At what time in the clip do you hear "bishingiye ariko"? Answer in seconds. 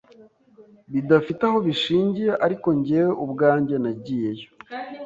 1.67-2.67